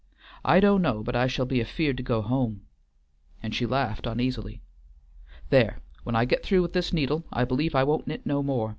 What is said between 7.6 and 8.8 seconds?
I won't knit no more.